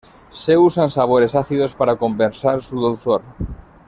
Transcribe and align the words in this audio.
Se 0.31 0.57
usan 0.57 0.89
sabores 0.89 1.35
ácidos 1.35 1.75
para 1.75 1.95
compensar 1.95 2.63
su 2.63 2.75
dulzor. 2.79 3.21